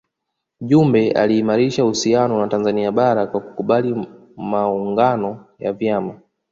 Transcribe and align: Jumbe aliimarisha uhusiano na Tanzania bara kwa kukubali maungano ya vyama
Jumbe 0.61 1.11
aliimarisha 1.11 1.83
uhusiano 1.85 2.39
na 2.41 2.47
Tanzania 2.47 2.91
bara 2.91 3.27
kwa 3.27 3.41
kukubali 3.41 4.07
maungano 4.37 5.45
ya 5.59 5.73
vyama 5.73 6.19